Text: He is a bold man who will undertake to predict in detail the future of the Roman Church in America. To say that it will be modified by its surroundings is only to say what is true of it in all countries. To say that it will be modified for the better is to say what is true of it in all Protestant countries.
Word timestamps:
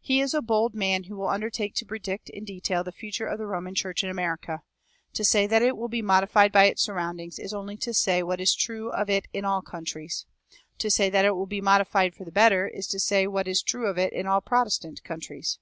He 0.00 0.18
is 0.20 0.34
a 0.34 0.42
bold 0.42 0.74
man 0.74 1.04
who 1.04 1.14
will 1.16 1.28
undertake 1.28 1.76
to 1.76 1.86
predict 1.86 2.28
in 2.28 2.44
detail 2.44 2.82
the 2.82 2.90
future 2.90 3.26
of 3.28 3.38
the 3.38 3.46
Roman 3.46 3.76
Church 3.76 4.02
in 4.02 4.10
America. 4.10 4.62
To 5.12 5.22
say 5.24 5.46
that 5.46 5.62
it 5.62 5.76
will 5.76 5.86
be 5.86 6.02
modified 6.02 6.50
by 6.50 6.64
its 6.64 6.82
surroundings 6.82 7.38
is 7.38 7.54
only 7.54 7.76
to 7.76 7.94
say 7.94 8.24
what 8.24 8.40
is 8.40 8.56
true 8.56 8.90
of 8.90 9.08
it 9.08 9.28
in 9.32 9.44
all 9.44 9.62
countries. 9.62 10.26
To 10.78 10.90
say 10.90 11.08
that 11.10 11.24
it 11.24 11.36
will 11.36 11.46
be 11.46 11.60
modified 11.60 12.16
for 12.16 12.24
the 12.24 12.32
better 12.32 12.66
is 12.66 12.88
to 12.88 12.98
say 12.98 13.28
what 13.28 13.46
is 13.46 13.62
true 13.62 13.86
of 13.86 13.98
it 13.98 14.12
in 14.12 14.26
all 14.26 14.40
Protestant 14.40 15.04
countries. 15.04 15.60